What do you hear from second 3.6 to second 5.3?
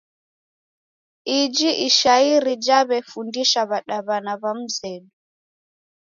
w'adaw'ana w'a mzedu.